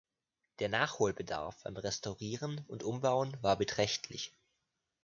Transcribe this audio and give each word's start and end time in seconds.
Der 0.57 0.67
Nachholbedarf 0.67 1.61
beim 1.61 1.77
Restaurieren 1.77 2.65
und 2.67 2.81
Umbauen 2.81 3.37
war 3.43 3.55
beträchtlich. 3.55 4.33